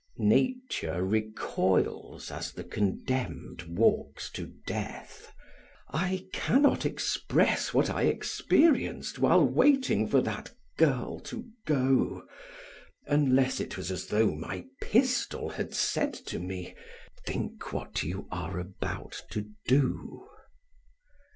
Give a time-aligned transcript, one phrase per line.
[0.17, 5.31] Nature recoils as the condemned walks to death.
[5.91, 12.25] I can not express what I experienced while waiting for that girl to go,
[13.05, 16.73] unless it was as though my pistol had said to me
[17.27, 20.27] "Think what you are about to do."